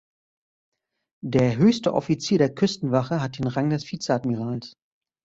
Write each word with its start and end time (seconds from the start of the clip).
Der 1.23 1.57
höchste 1.57 1.93
Offizier 1.93 2.39
der 2.39 2.55
Küstenwache 2.55 3.21
hat 3.21 3.37
den 3.37 3.45
Rang 3.45 3.69
des 3.69 3.83
Vizeadmirals. 3.91 4.73